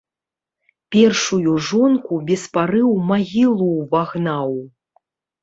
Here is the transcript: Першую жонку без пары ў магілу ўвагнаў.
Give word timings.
Першую 0.95 1.53
жонку 1.67 2.13
без 2.31 2.47
пары 2.57 2.81
ў 2.93 3.11
магілу 3.13 3.69
ўвагнаў. 3.79 4.51